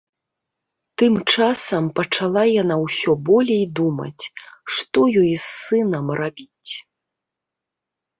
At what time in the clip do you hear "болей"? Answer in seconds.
3.27-3.61